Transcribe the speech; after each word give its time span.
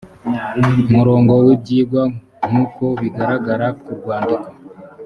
murongo 0.95 1.31
w 1.45 1.47
ibyigwa 1.55 2.03
nk 2.49 2.55
uko 2.63 2.85
bigaragara 3.01 3.67
ku 3.81 3.91
rwandiko 3.99 4.47